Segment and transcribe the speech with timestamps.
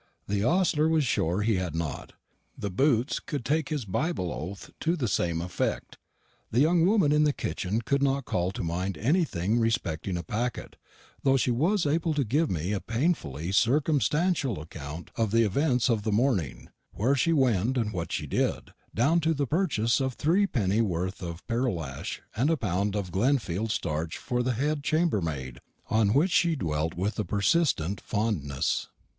[0.27, 2.13] The ostler was sure he had not;
[2.57, 5.99] the Boots could take his Bible oath to the same effect;
[6.49, 10.75] the young woman in the kitchen could not call to mind anything respecting a packet,
[11.21, 16.01] though she was able to give me a painfully circumstantial account of the events of
[16.01, 20.47] the morning where she went and what she did, down to the purchase of three
[20.47, 25.59] pennyworth of pearl ash and a pound of Glenfield starch for the head chambermaid,
[25.91, 28.87] on which she dwelt with a persistent fondness.